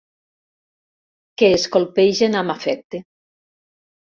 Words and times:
Que 1.41 1.51
es 1.57 1.67
colpegen 1.75 2.39
amb 2.43 2.55
afecte. 2.55 3.03